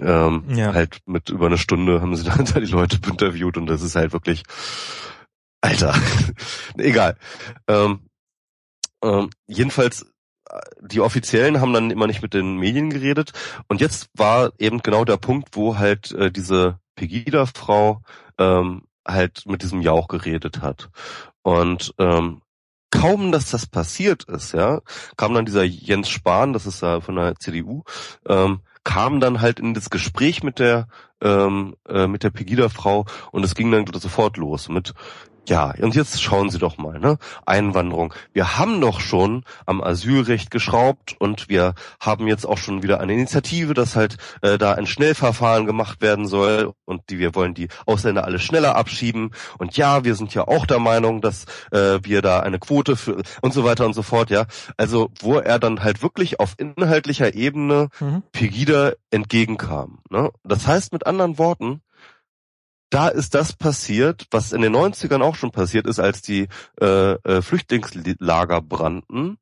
[0.00, 0.72] Ähm, ja.
[0.72, 3.96] Halt mit über eine Stunde haben sie dann da die Leute interviewt und das ist
[3.96, 4.44] halt wirklich,
[5.60, 5.94] Alter,
[6.78, 7.16] egal.
[7.66, 8.00] Ähm,
[9.02, 10.06] ähm, jedenfalls
[10.80, 13.32] die Offiziellen haben dann immer nicht mit den Medien geredet
[13.68, 18.02] und jetzt war eben genau der Punkt, wo halt äh, diese Pegida-Frau
[18.38, 20.90] ähm, halt mit diesem Jauch geredet hat.
[21.42, 22.42] Und ähm,
[22.92, 24.80] kaum, dass das passiert ist, ja,
[25.16, 27.82] kam dann dieser Jens Spahn, das ist ja von der CDU,
[28.28, 30.86] ähm, kam dann halt in das Gespräch mit der
[31.20, 34.92] ähm, äh, mit der Pegida-Frau und es ging dann sofort los mit
[35.48, 37.18] ja, und jetzt schauen Sie doch mal, ne?
[37.46, 38.14] Einwanderung.
[38.32, 43.12] Wir haben doch schon am Asylrecht geschraubt und wir haben jetzt auch schon wieder eine
[43.12, 47.68] Initiative, dass halt äh, da ein Schnellverfahren gemacht werden soll und die wir wollen die
[47.86, 52.22] Ausländer alle schneller abschieben und ja, wir sind ja auch der Meinung, dass äh, wir
[52.22, 54.46] da eine Quote für und so weiter und so fort, ja.
[54.76, 58.22] Also, wo er dann halt wirklich auf inhaltlicher Ebene mhm.
[58.30, 60.30] Pegida entgegenkam, ne?
[60.44, 61.82] Das heißt mit anderen Worten,
[62.92, 67.12] da ist das passiert, was in den 90ern auch schon passiert ist, als die äh,
[67.12, 69.38] äh, Flüchtlingslager brannten,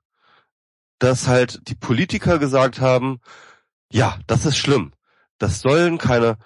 [1.01, 3.21] dass halt die Politiker gesagt haben,
[3.91, 4.93] ja, das ist schlimm.
[5.39, 6.39] Das sollen keine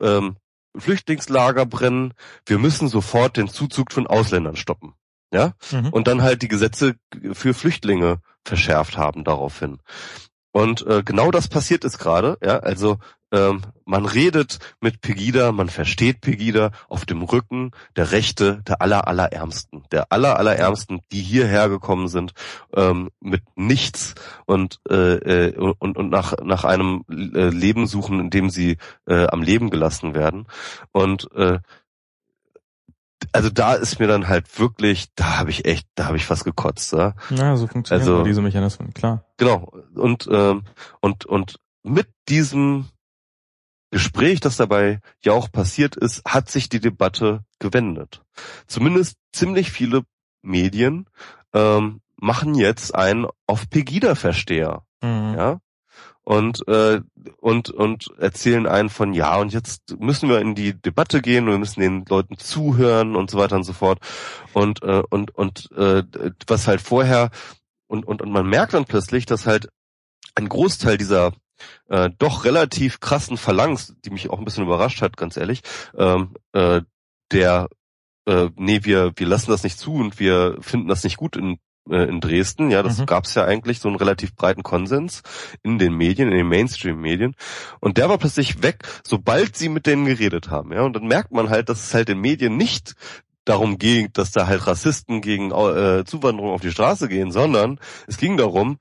[0.00, 0.36] ähm,
[0.76, 2.14] Flüchtlingslager brennen.
[2.46, 4.94] Wir müssen sofort den Zuzug von Ausländern stoppen.
[5.32, 5.54] Ja?
[5.72, 5.88] Mhm.
[5.88, 6.94] Und dann halt die Gesetze
[7.32, 9.80] für Flüchtlinge verschärft haben daraufhin.
[10.52, 12.38] Und äh, genau das passiert ist gerade.
[12.40, 12.98] Ja, also
[13.32, 19.08] ähm, man redet mit Pegida, man versteht Pegida auf dem Rücken der Rechte der aller
[19.08, 22.32] allerärmsten, der aller allerärmsten, die hierher gekommen sind
[22.74, 24.14] ähm, mit nichts
[24.46, 29.26] und äh, äh, und und nach nach einem äh, Leben suchen, in dem sie äh,
[29.26, 30.46] am Leben gelassen werden
[30.92, 31.58] und äh,
[33.32, 36.44] also da ist mir dann halt wirklich, da habe ich echt, da habe ich fast
[36.44, 36.92] gekotzt.
[36.92, 39.24] Ja, ja so funktionieren also, diese Mechanismen, klar.
[39.36, 39.72] Genau.
[39.94, 40.62] Und ähm,
[41.00, 42.86] und und mit diesem
[43.92, 48.22] Gespräch, das dabei ja auch passiert ist, hat sich die Debatte gewendet.
[48.66, 50.02] Zumindest ziemlich viele
[50.40, 51.06] Medien
[51.52, 54.82] ähm, machen jetzt einen auf Pegida-Versteher.
[55.02, 55.34] Mhm.
[55.36, 55.60] Ja,
[56.24, 57.00] und äh,
[57.38, 61.58] und und erzählen einen von ja und jetzt müssen wir in die Debatte gehen wir
[61.58, 63.98] müssen den Leuten zuhören und so weiter und so fort
[64.52, 66.04] und äh, und und äh,
[66.46, 67.30] was halt vorher
[67.88, 69.68] und und und man merkt dann plötzlich dass halt
[70.34, 71.32] ein Großteil dieser
[71.88, 75.62] äh, doch relativ krassen Phalanx, die mich auch ein bisschen überrascht hat, ganz ehrlich,
[75.96, 76.82] ähm, äh,
[77.30, 77.68] der
[78.26, 81.58] äh, nee, wir, wir lassen das nicht zu und wir finden das nicht gut in
[81.90, 82.70] äh, in Dresden.
[82.70, 83.06] Ja, das mhm.
[83.06, 85.22] gab es ja eigentlich so einen relativ breiten Konsens
[85.62, 87.34] in den Medien, in den Mainstream-Medien.
[87.80, 90.72] Und der war plötzlich weg, sobald sie mit denen geredet haben.
[90.72, 92.94] Ja, und dann merkt man halt, dass es halt den Medien nicht
[93.44, 98.16] darum ging, dass da halt Rassisten gegen äh, Zuwanderung auf die Straße gehen, sondern es
[98.16, 98.78] ging darum,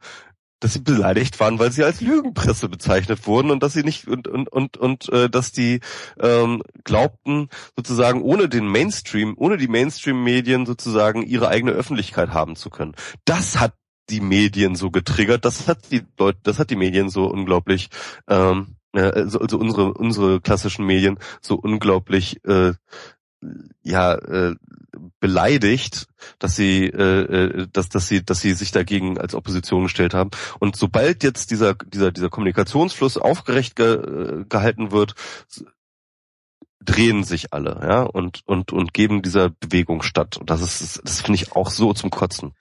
[0.62, 4.28] dass sie beleidigt waren, weil sie als Lügenpresse bezeichnet wurden und dass sie nicht und
[4.28, 5.82] und und und äh, dass die
[6.20, 12.70] ähm, glaubten sozusagen ohne den Mainstream, ohne die Mainstream-Medien sozusagen ihre eigene Öffentlichkeit haben zu
[12.70, 12.96] können.
[13.26, 13.74] Das hat
[14.10, 17.90] die Medien so getriggert, das hat die Leute, das hat die Medien so unglaublich
[18.30, 22.74] ähm, also, also unsere unsere klassischen Medien so unglaublich äh,
[23.84, 24.56] ja äh,
[25.20, 26.08] beleidigt,
[26.40, 30.32] dass sie, äh, äh, dass, dass sie, dass sie sich dagegen als Opposition gestellt haben.
[30.60, 35.16] Und sobald jetzt dieser, dieser, dieser Kommunikationsfluss aufgerecht ge, äh, gehalten wird,
[36.84, 40.38] drehen sich alle, ja, und, und, und geben dieser Bewegung statt.
[40.38, 42.54] Und das ist, das finde ich auch so zum Kotzen.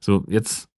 [0.00, 0.68] So, jetzt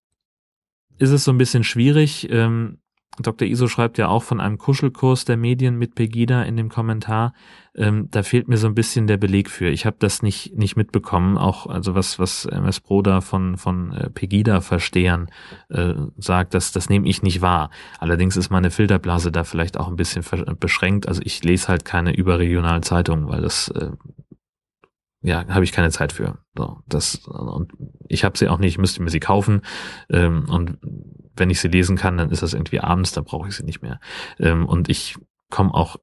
[0.99, 2.79] ist es so ein bisschen schwierig, ähm,
[3.23, 3.49] Dr.
[3.49, 7.33] Iso schreibt ja auch von einem Kuschelkurs der Medien mit Pegida in dem Kommentar.
[7.75, 9.69] Ähm, da fehlt mir so ein bisschen der Beleg für.
[9.69, 11.37] Ich habe das nicht nicht mitbekommen.
[11.39, 15.29] Auch also was was MS Pro da von von äh, Pegida Verstehern
[15.69, 17.71] äh, sagt, das das nehme ich nicht wahr.
[17.99, 20.25] Allerdings ist meine Filterblase da vielleicht auch ein bisschen
[20.59, 21.09] beschränkt.
[21.09, 23.91] Also ich lese halt keine überregionalen Zeitungen, weil das äh,
[25.23, 26.39] ja, habe ich keine Zeit für.
[26.57, 27.73] So, das und
[28.09, 29.63] ich habe sie auch nicht, ich müsste mir sie kaufen.
[30.11, 30.79] Ähm, und
[31.35, 33.83] wenn ich sie lesen kann, dann ist das irgendwie abends, da brauche ich sie nicht
[33.83, 34.01] mehr.
[34.39, 35.17] Ähm, und ich
[35.51, 35.97] komme auch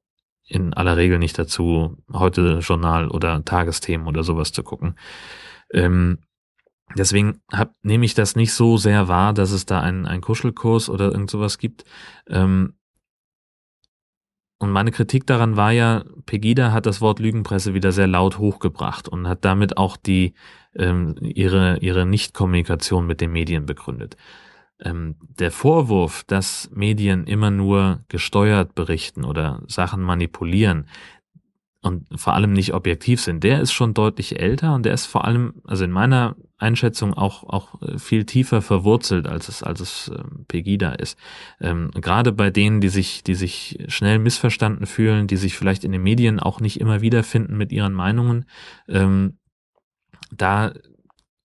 [0.46, 4.96] in aller Regel nicht dazu, heute Journal oder Tagesthemen oder sowas zu gucken.
[5.72, 6.18] Ähm,
[6.96, 10.90] deswegen hab, nehme ich das nicht so sehr wahr, dass es da einen, einen Kuschelkurs
[10.90, 11.84] oder irgend sowas gibt.
[12.28, 12.74] Ähm,
[14.64, 19.08] und meine Kritik daran war ja, Pegida hat das Wort Lügenpresse wieder sehr laut hochgebracht
[19.08, 20.34] und hat damit auch die
[20.74, 24.16] ähm, ihre ihre Nichtkommunikation mit den Medien begründet.
[24.80, 30.86] Ähm, der Vorwurf, dass Medien immer nur gesteuert berichten oder Sachen manipulieren
[31.84, 35.26] und vor allem nicht objektiv sind, der ist schon deutlich älter und der ist vor
[35.26, 40.10] allem, also in meiner Einschätzung auch auch äh, viel tiefer verwurzelt, als es als es
[40.14, 41.18] ähm, Pegida ist.
[41.60, 45.92] Ähm, gerade bei denen, die sich die sich schnell missverstanden fühlen, die sich vielleicht in
[45.92, 48.46] den Medien auch nicht immer wiederfinden mit ihren Meinungen,
[48.88, 49.36] ähm,
[50.32, 50.72] da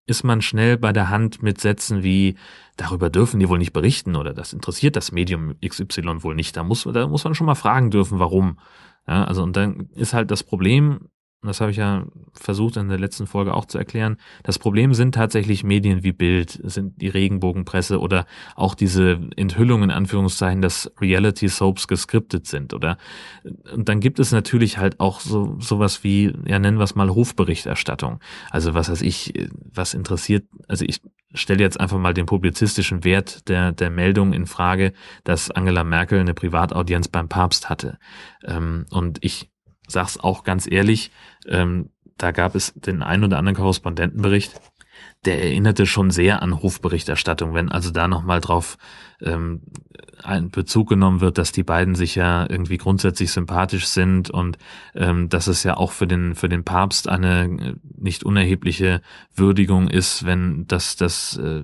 [0.06, 2.36] ist man schnell bei der Hand mit Sätzen wie
[2.78, 6.56] darüber dürfen die wohl nicht berichten oder das interessiert das Medium XY wohl nicht.
[6.56, 8.58] Da muss, da muss man schon mal fragen dürfen, warum.
[9.08, 11.10] Ja, also und dann ist halt das Problem,
[11.42, 15.16] das habe ich ja versucht in der letzten Folge auch zu erklären, das Problem sind
[15.16, 18.26] tatsächlich Medien wie Bild, sind die Regenbogenpresse oder
[18.56, 22.98] auch diese Enthüllungen in Anführungszeichen, dass Reality Soaps geskriptet sind oder
[23.74, 27.10] und dann gibt es natürlich halt auch so sowas wie, ja nennen wir es mal
[27.10, 28.20] Hofberichterstattung.
[28.50, 29.34] Also was weiß ich,
[29.74, 31.02] was interessiert, also ich
[31.34, 36.20] stelle jetzt einfach mal den publizistischen Wert der, der Meldung in Frage, dass Angela Merkel
[36.20, 37.98] eine Privataudienz beim Papst hatte.
[38.44, 39.50] Ähm, und ich
[39.90, 41.12] sag's auch ganz ehrlich,
[41.48, 44.60] ähm, da gab es den ein oder anderen Korrespondentenbericht,
[45.26, 48.78] der erinnerte schon sehr an Hofberichterstattung, wenn also da nochmal drauf
[49.22, 49.62] ähm,
[50.24, 54.58] ein Bezug genommen wird, dass die beiden sich ja irgendwie grundsätzlich sympathisch sind und
[54.96, 59.02] ähm, dass es ja auch für den für den Papst eine äh, nicht unerhebliche
[59.34, 61.64] Würdigung ist, wenn das das äh,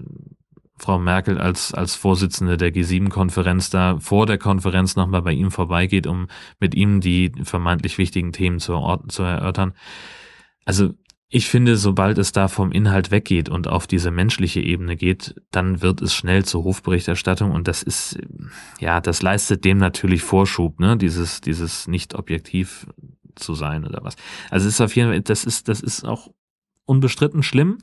[0.78, 6.06] Frau Merkel als, als Vorsitzende der G7-Konferenz da vor der Konferenz nochmal bei ihm vorbeigeht,
[6.06, 6.28] um
[6.60, 8.74] mit ihm die vermeintlich wichtigen Themen zu,
[9.08, 9.74] zu erörtern.
[10.66, 10.94] Also
[11.30, 15.82] ich finde, sobald es da vom Inhalt weggeht und auf diese menschliche Ebene geht, dann
[15.82, 18.20] wird es schnell zur Hofberichterstattung und das ist,
[18.80, 22.88] ja, das leistet dem natürlich Vorschub, ne, dieses, dieses nicht objektiv
[23.36, 24.16] zu sein oder was.
[24.50, 26.30] Also es ist auf jeden Fall, das ist, das ist auch
[26.86, 27.80] unbestritten schlimm.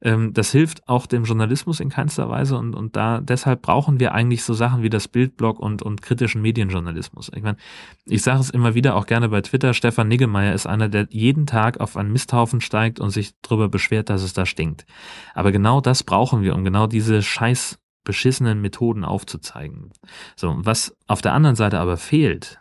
[0.00, 4.12] Ähm, das hilft auch dem Journalismus in keinster Weise und, und da deshalb brauchen wir
[4.12, 7.30] eigentlich so Sachen wie das Bildblog und, und kritischen Medienjournalismus.
[7.34, 7.56] Ich meine,
[8.04, 11.46] ich sage es immer wieder auch gerne bei Twitter, Stefan Niggemeier ist einer, der jeden
[11.46, 14.86] Tag auf einen Misthaufen steigt und sich darüber beschwert, dass es da stinkt.
[15.34, 19.92] Aber genau das brauchen wir, um genau diese scheiß beschissenen Methoden aufzuzeigen.
[20.36, 22.58] So, was auf der anderen Seite aber fehlt,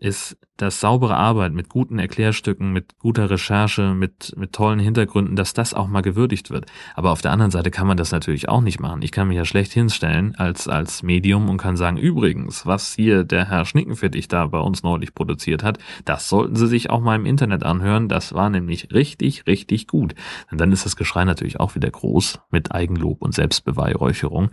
[0.00, 5.52] ist, dass saubere Arbeit mit guten Erklärstücken, mit guter Recherche, mit, mit tollen Hintergründen, dass
[5.52, 6.66] das auch mal gewürdigt wird.
[6.94, 9.02] Aber auf der anderen Seite kann man das natürlich auch nicht machen.
[9.02, 13.24] Ich kann mich ja schlecht hinstellen als, als Medium und kann sagen, übrigens, was hier
[13.24, 17.16] der Herr Schnickenfittich da bei uns neulich produziert hat, das sollten Sie sich auch mal
[17.16, 18.08] im Internet anhören.
[18.08, 20.14] Das war nämlich richtig, richtig gut.
[20.52, 24.50] Und dann ist das Geschrei natürlich auch wieder groß mit Eigenlob und Selbstbeweihräucherung.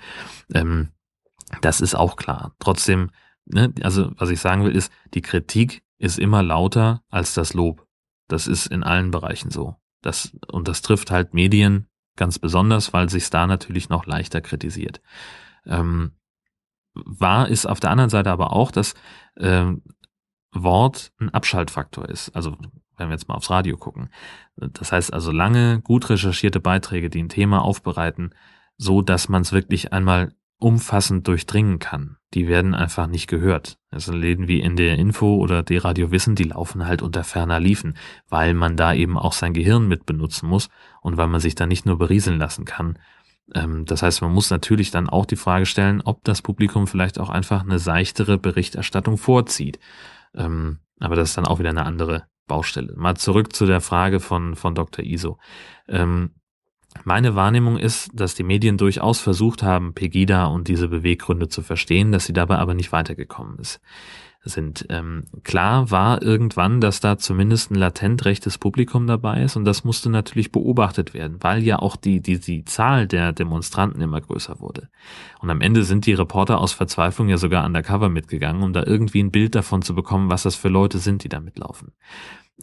[0.54, 0.90] Ähm,
[1.62, 2.56] das ist auch klar.
[2.60, 3.12] Trotzdem
[3.46, 7.88] ne, also was ich sagen will, ist, die Kritik ist immer lauter als das Lob.
[8.28, 9.76] Das ist in allen Bereichen so.
[10.02, 15.02] Das, und das trifft halt Medien ganz besonders, weil sich da natürlich noch leichter kritisiert.
[15.66, 16.14] Ähm,
[16.94, 18.96] wahr ist auf der anderen Seite aber auch, dass
[19.38, 19.84] ähm,
[20.52, 22.30] Wort ein Abschaltfaktor ist.
[22.36, 22.58] Also
[22.98, 24.10] wenn wir jetzt mal aufs Radio gucken.
[24.56, 28.34] Das heißt also lange, gut recherchierte Beiträge, die ein Thema aufbereiten,
[28.78, 32.18] so dass man es wirklich einmal umfassend durchdringen kann.
[32.34, 33.78] Die werden einfach nicht gehört.
[33.90, 37.60] Also Läden wie in der Info oder die Radio Wissen, die laufen halt unter ferner
[37.60, 37.98] Liefen,
[38.30, 40.70] weil man da eben auch sein Gehirn mit benutzen muss
[41.02, 42.98] und weil man sich da nicht nur berieseln lassen kann.
[43.54, 47.20] Ähm, das heißt, man muss natürlich dann auch die Frage stellen, ob das Publikum vielleicht
[47.20, 49.80] auch einfach eine seichtere Berichterstattung vorzieht.
[50.34, 52.94] Ähm, aber das ist dann auch wieder eine andere Baustelle.
[52.96, 55.04] Mal zurück zu der Frage von, von Dr.
[55.04, 55.38] Iso.
[55.88, 56.32] Ähm,
[57.04, 62.12] meine Wahrnehmung ist, dass die Medien durchaus versucht haben, Pegida und diese Beweggründe zu verstehen,
[62.12, 63.80] dass sie dabei aber nicht weitergekommen ist.
[64.44, 69.66] Sind ähm, klar war irgendwann, dass da zumindest ein latent rechtes Publikum dabei ist und
[69.66, 74.20] das musste natürlich beobachtet werden, weil ja auch die die die Zahl der Demonstranten immer
[74.20, 74.90] größer wurde.
[75.40, 79.22] Und am Ende sind die Reporter aus Verzweiflung ja sogar undercover mitgegangen, um da irgendwie
[79.22, 81.94] ein Bild davon zu bekommen, was das für Leute sind, die da mitlaufen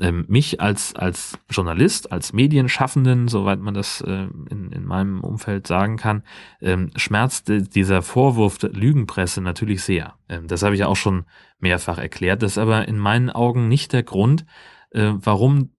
[0.01, 5.67] ähm, mich als, als Journalist, als Medienschaffenden, soweit man das äh, in, in meinem Umfeld
[5.67, 6.23] sagen kann,
[6.61, 10.15] ähm, schmerzt dieser Vorwurf der Lügenpresse natürlich sehr.
[10.29, 11.25] Ähm, das habe ich auch schon
[11.59, 12.43] mehrfach erklärt.
[12.43, 14.47] Das ist aber in meinen Augen nicht der Grund,
[14.91, 15.71] äh, warum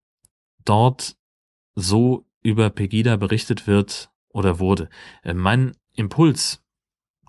[0.65, 1.15] dort
[1.75, 4.89] so über Pegida berichtet wird oder wurde.
[5.23, 6.63] Äh, mein Impuls,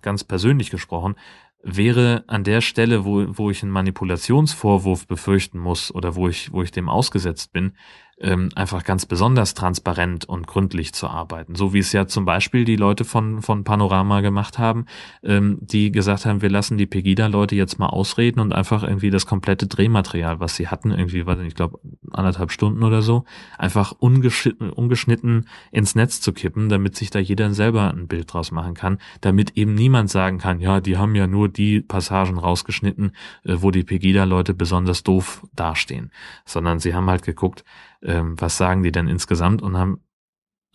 [0.02, 1.16] ganz persönlich gesprochen,
[1.62, 6.62] wäre an der Stelle, wo, wo ich einen Manipulationsvorwurf befürchten muss oder wo ich, wo
[6.62, 7.76] ich dem ausgesetzt bin,
[8.20, 11.54] ähm, einfach ganz besonders transparent und gründlich zu arbeiten.
[11.54, 14.84] So wie es ja zum Beispiel die Leute von, von Panorama gemacht haben,
[15.22, 19.26] ähm, die gesagt haben, wir lassen die Pegida-Leute jetzt mal ausreden und einfach irgendwie das
[19.26, 21.80] komplette Drehmaterial, was sie hatten, irgendwie, weiß ich glaube,
[22.12, 23.24] anderthalb Stunden oder so,
[23.56, 28.50] einfach ungeschnitten, ungeschnitten ins Netz zu kippen, damit sich da jeder selber ein Bild draus
[28.50, 33.12] machen kann, damit eben niemand sagen kann, ja, die haben ja nur die Passagen rausgeschnitten,
[33.44, 36.10] äh, wo die Pegida-Leute besonders doof dastehen,
[36.44, 37.64] sondern sie haben halt geguckt,
[38.02, 40.00] ähm, was sagen die denn insgesamt und haben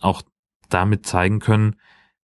[0.00, 0.22] auch
[0.68, 1.76] damit zeigen können,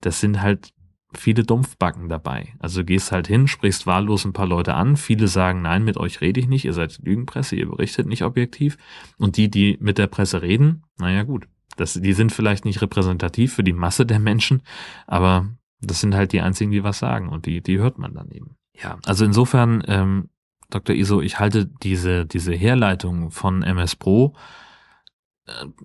[0.00, 0.72] das sind halt
[1.12, 2.54] viele Dumpfbacken dabei.
[2.58, 6.20] Also gehst halt hin, sprichst wahllos ein paar Leute an, viele sagen, nein, mit euch
[6.20, 8.76] rede ich nicht, ihr seid Lügenpresse, ihr berichtet nicht objektiv.
[9.18, 13.54] Und die, die mit der Presse reden, naja gut, das, die sind vielleicht nicht repräsentativ
[13.54, 14.62] für die Masse der Menschen,
[15.06, 15.48] aber
[15.80, 18.56] das sind halt die einzigen, die was sagen und die, die hört man dann eben.
[18.74, 20.28] Ja, also insofern, ähm,
[20.68, 20.94] Dr.
[20.94, 24.34] Iso, ich halte diese, diese Herleitung von MS Pro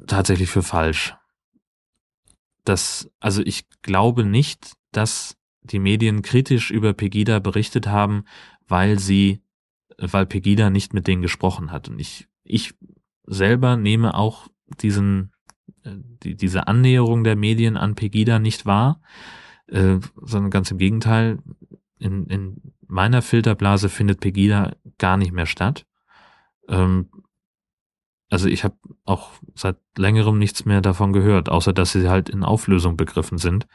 [0.08, 1.16] tatsächlich für falsch.
[2.64, 8.26] Das, also ich glaube nicht, dass die Medien kritisch über Pegida berichtet haben,
[8.68, 9.42] weil sie,
[9.98, 11.90] weil Pegida nicht mit denen gesprochen hat.
[11.90, 12.74] Und ich, ich
[13.26, 14.48] selber nehme auch
[14.82, 15.32] diesen,
[15.84, 19.02] äh, die, diese Annäherung der Medien an Pegida nicht wahr,
[19.68, 21.40] äh, sondern ganz im Gegenteil.
[21.98, 25.86] In, in meiner Filterblase findet Pegida gar nicht mehr statt.
[26.68, 27.10] Ähm,
[28.30, 32.44] also ich habe auch seit längerem nichts mehr davon gehört, außer dass sie halt in
[32.44, 33.68] Auflösung begriffen sind,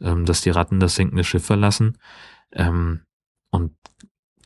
[0.00, 1.98] ähm, dass die Ratten das sinkende Schiff verlassen.
[2.52, 3.02] Ähm,
[3.50, 3.74] und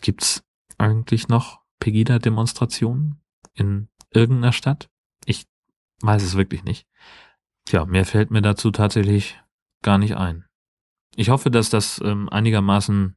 [0.00, 0.44] gibt's
[0.78, 3.20] eigentlich noch Pegida-Demonstrationen
[3.54, 4.88] in irgendeiner Stadt?
[5.24, 5.46] Ich
[6.02, 6.86] weiß es wirklich nicht.
[7.64, 9.40] Tja, mehr fällt mir dazu tatsächlich
[9.82, 10.44] gar nicht ein.
[11.16, 13.16] Ich hoffe, dass das ähm, einigermaßen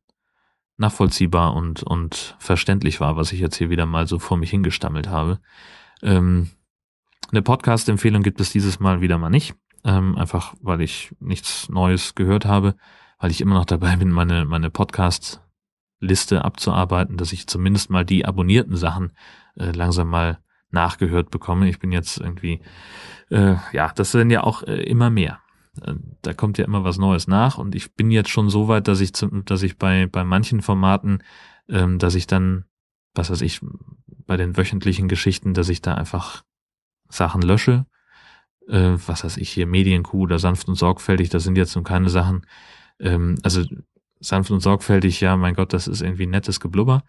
[0.77, 5.07] nachvollziehbar und, und verständlich war, was ich jetzt hier wieder mal so vor mich hingestammelt
[5.07, 5.39] habe.
[6.01, 6.49] Ähm,
[7.31, 9.55] Eine Podcast-Empfehlung gibt es dieses Mal wieder mal nicht.
[9.83, 12.75] Ähm, einfach weil ich nichts Neues gehört habe,
[13.17, 18.25] weil ich immer noch dabei bin, meine, meine Podcast-Liste abzuarbeiten, dass ich zumindest mal die
[18.25, 19.11] abonnierten Sachen
[19.55, 20.39] äh, langsam mal
[20.69, 21.67] nachgehört bekomme.
[21.67, 22.61] Ich bin jetzt irgendwie,
[23.29, 25.39] äh, ja, das sind ja auch äh, immer mehr.
[25.81, 28.87] Äh, da kommt ja immer was Neues nach und ich bin jetzt schon so weit,
[28.87, 29.13] dass ich,
[29.45, 31.23] dass ich bei, bei manchen Formaten,
[31.69, 32.65] ähm, dass ich dann,
[33.15, 33.61] was weiß ich,
[34.31, 36.45] bei den wöchentlichen Geschichten, dass ich da einfach
[37.09, 37.85] Sachen lösche.
[38.65, 42.09] Äh, was weiß ich hier, Medienkuh oder sanft und sorgfältig, das sind jetzt nun keine
[42.09, 42.45] Sachen.
[43.01, 43.65] Ähm, also
[44.21, 47.03] sanft und sorgfältig, ja, mein Gott, das ist irgendwie nettes Geblubber.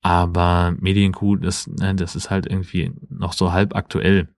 [0.00, 4.28] Aber Medienkuh, das, ne, das ist halt irgendwie noch so halb aktuell.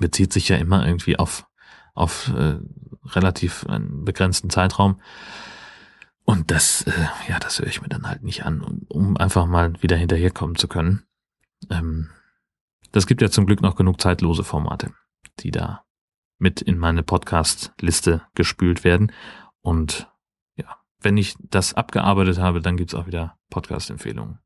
[0.00, 1.46] Bezieht sich ja immer irgendwie auf,
[1.92, 2.60] auf äh,
[3.10, 5.02] relativ einen begrenzten Zeitraum.
[6.24, 6.92] Und das, äh,
[7.28, 10.56] ja, das höre ich mir dann halt nicht an, um, um einfach mal wieder hinterherkommen
[10.56, 11.04] zu können.
[11.70, 12.10] Ähm,
[12.92, 14.92] das gibt ja zum Glück noch genug zeitlose Formate,
[15.40, 15.84] die da
[16.38, 19.12] mit in meine Podcast-Liste gespült werden.
[19.60, 20.10] Und
[20.56, 24.38] ja, wenn ich das abgearbeitet habe, dann gibt's auch wieder Podcast-Empfehlungen.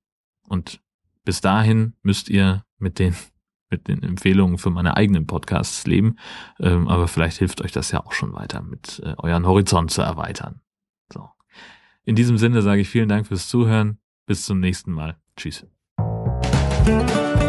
[0.47, 0.81] Und
[1.25, 3.15] bis dahin müsst ihr mit den
[3.69, 6.19] mit den Empfehlungen für meine eigenen Podcasts leben.
[6.61, 10.03] Ähm, aber vielleicht hilft euch das ja auch schon weiter, mit äh, euren Horizont zu
[10.03, 10.61] erweitern.
[11.13, 11.29] So.
[12.05, 13.99] In diesem Sinne sage ich vielen Dank fürs Zuhören.
[14.25, 15.19] Bis zum nächsten Mal.
[15.37, 15.67] Tschüss.
[16.87, 17.46] Música